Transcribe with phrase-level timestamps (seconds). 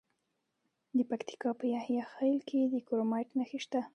[0.97, 3.81] د پکتیکا په یحیی خیل کې د کرومایټ نښې شته.